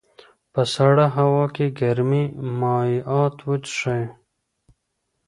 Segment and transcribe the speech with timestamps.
[0.53, 2.23] په سړه هوا کې ګرمې
[2.59, 4.03] مایعات وڅښئ.